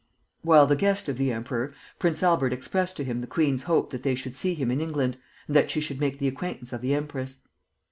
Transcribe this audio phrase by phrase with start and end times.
[0.41, 4.01] While the guest of the emperor, Prince Albert expressed to him the queen's hope that
[4.01, 6.95] they should see him in England, and that she should make the acquaintance of the
[6.95, 7.37] empress.